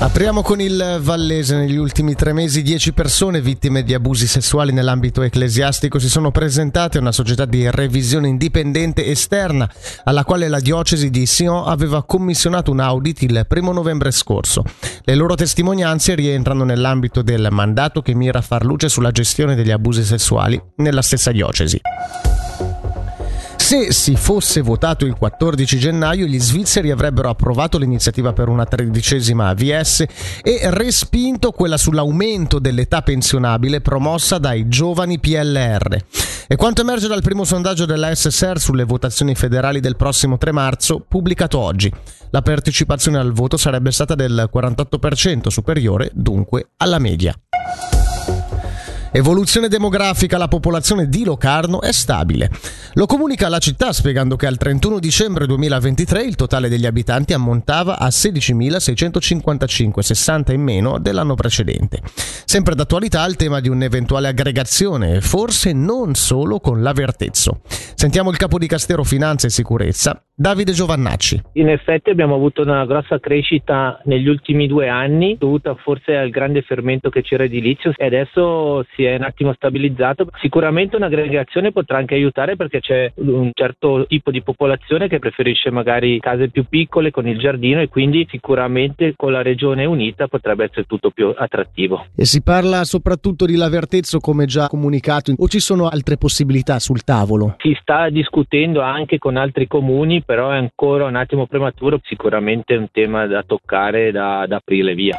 [0.00, 1.56] Apriamo con il Vallese.
[1.56, 6.98] Negli ultimi tre mesi 10 persone vittime di abusi sessuali nell'ambito ecclesiastico si sono presentate
[6.98, 9.70] a una società di revisione indipendente esterna
[10.04, 14.64] alla quale la diocesi di Sion aveva commissionato un audit il primo novembre scorso.
[15.04, 19.70] Le loro testimonianze rientrano nell'ambito del mandato che mira a far luce sulla gestione degli
[19.70, 21.80] abusi sessuali nella stessa diocesi.
[23.70, 29.46] Se si fosse votato il 14 gennaio, gli svizzeri avrebbero approvato l'iniziativa per una tredicesima
[29.46, 30.06] AVS
[30.42, 35.96] e respinto quella sull'aumento dell'età pensionabile promossa dai giovani PLR.
[36.48, 41.04] E quanto emerge dal primo sondaggio della SSR sulle votazioni federali del prossimo 3 marzo,
[41.06, 41.92] pubblicato oggi,
[42.30, 47.32] la partecipazione al voto sarebbe stata del 48%, superiore dunque alla media.
[49.12, 52.48] Evoluzione demografica, la popolazione di Locarno è stabile.
[52.94, 57.98] Lo comunica la città spiegando che al 31 dicembre 2023 il totale degli abitanti ammontava
[57.98, 62.02] a 16.655, 60 in meno dell'anno precedente.
[62.04, 67.62] Sempre d'attualità il tema di un'eventuale aggregazione, forse non solo con l'Avertezzo.
[67.94, 71.42] Sentiamo il capo di Castero Finanza e Sicurezza, Davide Giovannacci.
[71.54, 76.62] In effetti abbiamo avuto una grossa crescita negli ultimi due anni, dovuta forse al grande
[76.62, 80.28] fermento che c'era edilizio e adesso si è un attimo stabilizzato.
[80.40, 86.18] Sicuramente un'aggregazione potrà anche aiutare perché c'è un certo tipo di popolazione che preferisce magari
[86.20, 90.84] case più piccole con il giardino e quindi sicuramente con la regione unita potrebbe essere
[90.84, 92.06] tutto più attrattivo.
[92.16, 97.02] E si parla soprattutto di Lavertezzo come già comunicato o ci sono altre possibilità sul
[97.02, 97.56] tavolo?
[97.58, 102.78] Si sta discutendo anche con altri comuni, però è ancora un attimo prematuro, sicuramente è
[102.78, 105.18] un tema da toccare da, da aprire via.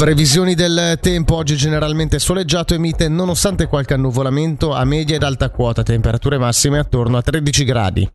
[0.00, 5.50] Previsioni del tempo oggi generalmente soleggiato e mite nonostante qualche annuvolamento a media ed alta
[5.50, 8.10] quota, temperature massime attorno a 13 gradi.